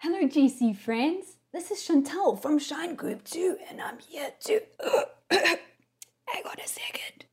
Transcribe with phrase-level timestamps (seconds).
[0.00, 1.38] Hello, GC friends.
[1.52, 4.60] This is Chantal from Shine Group 2, and I'm here to.
[5.28, 7.24] Hang on a second.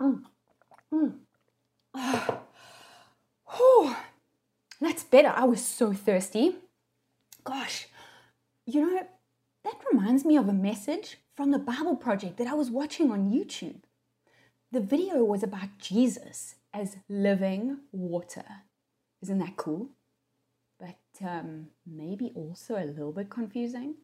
[0.00, 0.22] Mm.
[0.94, 1.12] Mm.
[3.54, 3.96] Whew.
[4.80, 5.34] That's better.
[5.36, 6.56] I was so thirsty.
[7.44, 7.86] Gosh,
[8.64, 9.06] you know,
[9.62, 13.30] that reminds me of a message from the Bible Project that I was watching on
[13.30, 13.82] YouTube.
[14.72, 18.44] The video was about Jesus as living water.
[19.22, 19.88] Isn't that cool?
[20.78, 23.96] But um, maybe also a little bit confusing.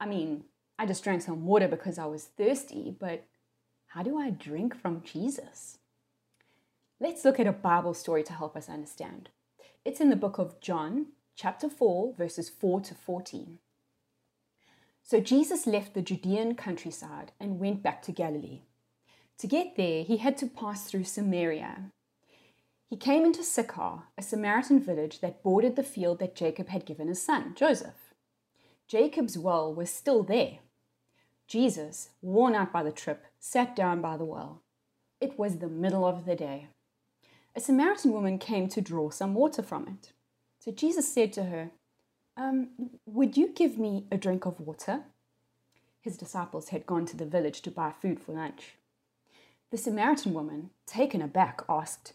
[0.00, 0.44] I mean,
[0.78, 3.24] I just drank some water because I was thirsty, but
[3.88, 5.78] how do I drink from Jesus?
[7.00, 9.30] Let's look at a Bible story to help us understand.
[9.84, 13.58] It's in the book of John, chapter 4, verses 4 to 14.
[15.02, 18.62] So Jesus left the Judean countryside and went back to Galilee.
[19.38, 21.92] To get there, he had to pass through Samaria.
[22.88, 27.08] He came into Sychar, a Samaritan village that bordered the field that Jacob had given
[27.08, 28.14] his son, Joseph.
[28.86, 30.58] Jacob's well was still there.
[31.48, 34.62] Jesus, worn out by the trip, sat down by the well.
[35.20, 36.68] It was the middle of the day.
[37.56, 40.12] A Samaritan woman came to draw some water from it.
[40.60, 41.70] So Jesus said to her,
[42.36, 42.68] um,
[43.06, 45.04] Would you give me a drink of water?
[46.00, 48.74] His disciples had gone to the village to buy food for lunch.
[49.70, 52.12] The Samaritan woman, taken aback, asked,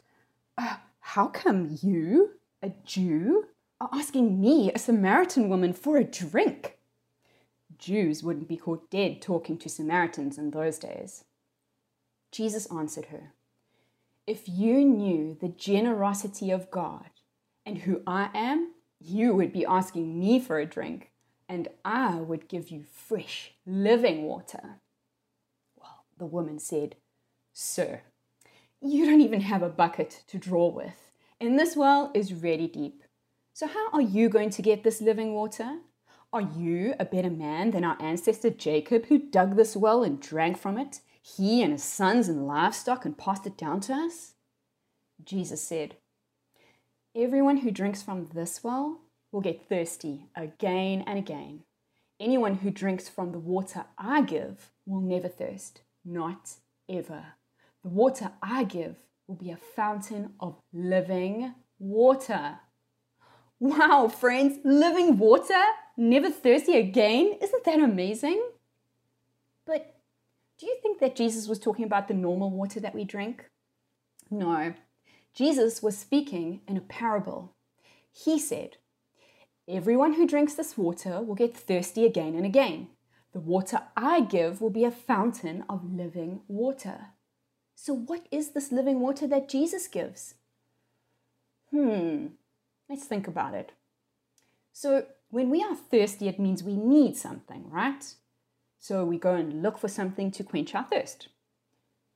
[0.57, 3.45] uh, How come you, a Jew,
[3.79, 6.77] are asking me, a Samaritan woman, for a drink?
[7.77, 11.25] Jews wouldn't be caught dead talking to Samaritans in those days.
[12.31, 13.33] Jesus answered her,
[14.27, 17.09] If you knew the generosity of God
[17.65, 21.11] and who I am, you would be asking me for a drink,
[21.49, 24.79] and I would give you fresh, living water.
[25.75, 26.95] Well, the woman said,
[27.51, 28.01] Sir,
[28.81, 33.03] you don't even have a bucket to draw with, and this well is really deep.
[33.53, 35.79] So, how are you going to get this living water?
[36.33, 40.57] Are you a better man than our ancestor Jacob, who dug this well and drank
[40.57, 44.33] from it, he and his sons and livestock, and passed it down to us?
[45.23, 45.97] Jesus said,
[47.15, 51.63] Everyone who drinks from this well will get thirsty again and again.
[52.19, 56.51] Anyone who drinks from the water I give will never thirst, not
[56.89, 57.33] ever.
[57.83, 58.97] The water I give
[59.27, 62.59] will be a fountain of living water.
[63.59, 65.61] Wow, friends, living water,
[65.97, 67.37] never thirsty again.
[67.41, 68.43] Isn't that amazing?
[69.65, 69.95] But
[70.59, 73.49] do you think that Jesus was talking about the normal water that we drink?
[74.29, 74.73] No.
[75.33, 77.55] Jesus was speaking in a parable.
[78.11, 78.77] He said,
[79.67, 82.89] Everyone who drinks this water will get thirsty again and again.
[83.31, 87.07] The water I give will be a fountain of living water.
[87.83, 90.35] So, what is this living water that Jesus gives?
[91.71, 92.27] Hmm,
[92.87, 93.71] let's think about it.
[94.71, 98.05] So, when we are thirsty, it means we need something, right?
[98.77, 101.29] So, we go and look for something to quench our thirst.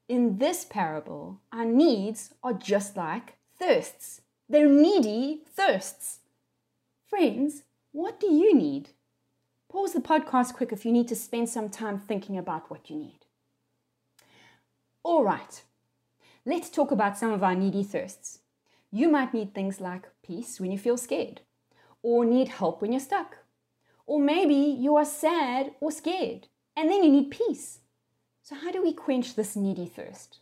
[0.08, 4.22] In this parable, our needs are just like thirsts.
[4.48, 6.20] They're needy thirsts.
[7.08, 8.90] Friends, what do you need?
[9.72, 12.98] Pause the podcast quick if you need to spend some time thinking about what you
[12.98, 13.25] need.
[15.06, 15.62] All right,
[16.48, 18.40] let's talk about some of our needy thirsts.
[18.92, 21.42] You might need things like peace when you feel scared,
[22.02, 23.38] or need help when you're stuck.
[24.08, 27.82] Or maybe you are sad or scared, and then you need peace.
[28.42, 30.40] So, how do we quench this needy thirst?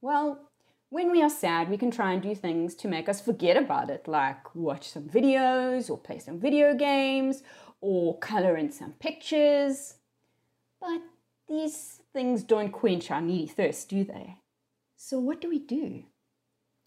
[0.00, 0.48] Well,
[0.88, 3.90] when we are sad, we can try and do things to make us forget about
[3.90, 7.42] it, like watch some videos, or play some video games,
[7.82, 9.96] or color in some pictures.
[10.80, 11.02] But
[11.52, 14.36] these things don't quench our needy thirst, do they?
[14.96, 16.04] So, what do we do?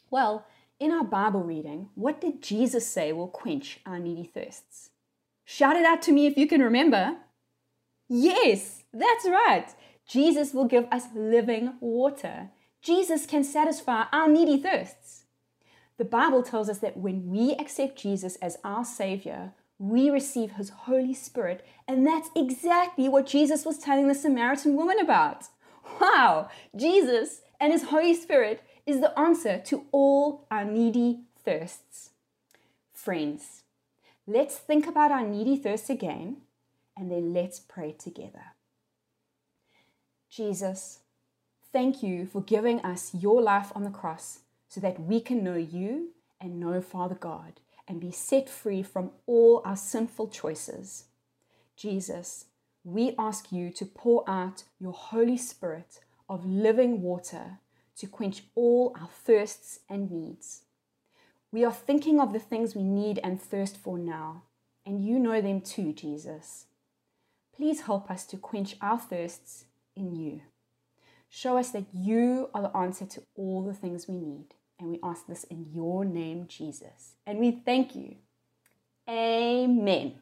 [0.10, 0.46] Well,
[0.80, 4.90] in our Bible reading, what did Jesus say will quench our needy thirsts?
[5.46, 7.18] Shout it out to me if you can remember.
[8.10, 9.68] Yes, that's right.
[10.08, 12.50] Jesus will give us living water.
[12.82, 15.26] Jesus can satisfy our needy thirsts.
[15.98, 20.70] The Bible tells us that when we accept Jesus as our Savior, we receive His
[20.70, 25.46] Holy Spirit, and that's exactly what Jesus was telling the Samaritan woman about.
[26.00, 32.12] Wow, Jesus and His Holy Spirit is the answer to all our needy thirsts.
[32.94, 33.64] Friends,
[34.26, 36.38] let's think about our needy thirsts again,
[36.98, 38.54] and then let's pray together.
[40.30, 41.00] Jesus,
[41.72, 45.56] thank you for giving us your life on the cross so that we can know
[45.56, 46.10] you
[46.42, 51.06] and know Father God and be set free from all our sinful choices.
[51.76, 52.46] Jesus,
[52.84, 56.00] we ask you to pour out your Holy Spirit
[56.30, 57.60] of living water
[57.98, 60.62] to quench all our thirsts and needs.
[61.52, 64.44] We are thinking of the things we need and thirst for now,
[64.86, 66.66] and you know them too, Jesus.
[67.56, 69.66] Please help us to quench our thirsts
[69.96, 70.42] in you.
[71.30, 74.54] Show us that you are the answer to all the things we need.
[74.80, 77.16] And we ask this in your name, Jesus.
[77.26, 78.16] And we thank you.
[79.10, 80.16] Amen.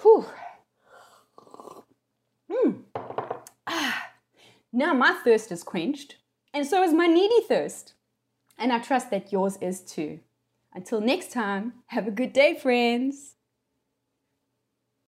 [0.00, 0.24] Whew.
[2.50, 2.82] Mm.
[3.66, 4.10] Ah.
[4.72, 6.16] Now my thirst is quenched,
[6.54, 7.94] and so is my needy thirst.
[8.58, 10.20] And I trust that yours is too.
[10.74, 13.34] Until next time, have a good day, friends.